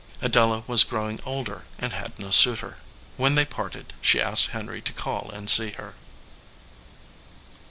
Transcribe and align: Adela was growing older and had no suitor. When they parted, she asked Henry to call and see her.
Adela 0.19 0.63
was 0.65 0.83
growing 0.83 1.19
older 1.25 1.65
and 1.77 1.93
had 1.93 2.17
no 2.17 2.31
suitor. 2.31 2.79
When 3.17 3.35
they 3.35 3.45
parted, 3.45 3.93
she 4.01 4.19
asked 4.19 4.47
Henry 4.47 4.81
to 4.81 4.93
call 4.93 5.29
and 5.31 5.47
see 5.47 5.73
her. 5.73 5.93